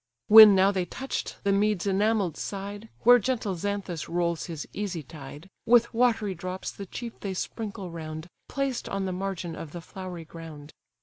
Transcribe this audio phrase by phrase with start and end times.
[0.29, 5.47] When now they touch'd the mead's enamell'd side, Where gentle Xanthus rolls his easy tide,
[5.67, 10.25] With watery drops the chief they sprinkle round, Placed on the margin of the flowery
[10.25, 10.73] ground.